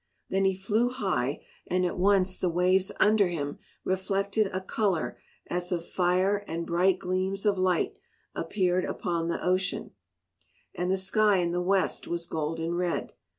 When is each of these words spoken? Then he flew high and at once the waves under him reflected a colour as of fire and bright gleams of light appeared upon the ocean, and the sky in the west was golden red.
Then 0.31 0.45
he 0.45 0.55
flew 0.57 0.89
high 0.89 1.43
and 1.67 1.85
at 1.85 1.95
once 1.95 2.39
the 2.39 2.49
waves 2.49 2.91
under 2.99 3.27
him 3.27 3.59
reflected 3.83 4.47
a 4.51 4.59
colour 4.59 5.19
as 5.47 5.71
of 5.71 5.87
fire 5.87 6.37
and 6.47 6.65
bright 6.65 6.97
gleams 6.97 7.45
of 7.45 7.59
light 7.59 7.93
appeared 8.33 8.83
upon 8.83 9.27
the 9.27 9.39
ocean, 9.45 9.91
and 10.73 10.89
the 10.89 10.97
sky 10.97 11.37
in 11.37 11.51
the 11.51 11.61
west 11.61 12.07
was 12.07 12.25
golden 12.25 12.73
red. 12.73 13.13